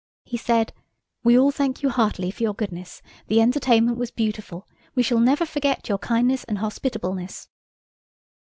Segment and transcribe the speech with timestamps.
[0.25, 0.73] He said–
[1.23, 3.03] "We all thank you heartily for your goodness.
[3.27, 4.67] The entertainment was beautiful.
[4.95, 7.49] We shall never forget your kindness and hospitableness."